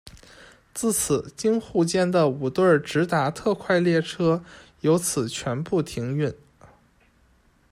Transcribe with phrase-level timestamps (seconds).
[0.73, 4.43] 自此，京沪间的五对直达特快列车
[4.79, 6.33] 由此全部停运。